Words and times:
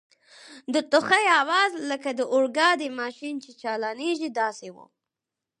د 0.73 0.75
ټوخي 0.91 1.23
آواز 1.41 1.71
لکه 1.91 2.09
د 2.19 2.21
اورګاډي 2.33 2.89
ماشین 2.99 3.35
چي 3.43 3.51
چالانیږي 3.61 4.29
داسې 4.39 4.67
و. 4.75 4.77